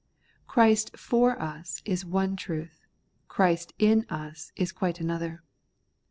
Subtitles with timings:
[0.47, 2.87] Christ for us is one truth;
[3.27, 5.43] Christ in us is quite another.